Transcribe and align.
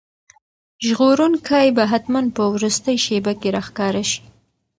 ژغورونکی 0.85 1.67
به 1.75 1.83
حتماً 1.91 2.21
په 2.35 2.43
وروستۍ 2.53 2.97
شېبه 3.05 3.33
کې 3.41 3.49
راښکاره 3.55 4.03
شي. 4.09 4.21